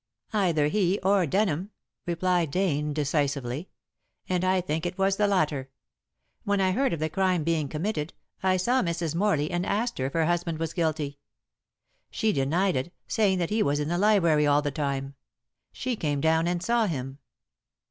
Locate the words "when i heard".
6.43-6.91